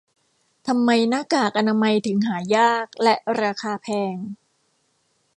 [0.67, 4.15] ทำไมหน้ากากอนามัยถึงหายากและราคาแพง